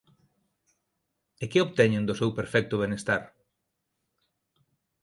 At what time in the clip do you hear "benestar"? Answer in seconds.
2.81-3.23